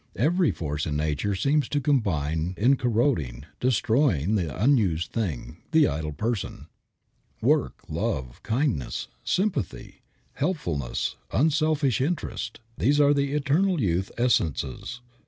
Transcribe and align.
Every 0.15 0.49
force 0.49 0.87
in 0.87 0.97
nature 0.97 1.35
seems 1.35 1.69
to 1.69 1.79
combine 1.79 2.55
in 2.57 2.75
corroding, 2.75 3.45
destroying 3.59 4.33
the 4.33 4.49
unused 4.57 5.11
thing, 5.11 5.57
the 5.73 5.87
idle 5.87 6.11
person. 6.11 6.65
Work, 7.39 7.81
love, 7.87 8.41
kindness, 8.41 9.09
sympathy, 9.23 10.01
helpfulness, 10.33 11.17
unselfish 11.31 12.01
interest 12.01 12.61
these 12.79 12.99
are 12.99 13.13
the 13.13 13.33
eternal 13.33 13.79
youth 13.79 14.11
essences. 14.17 15.01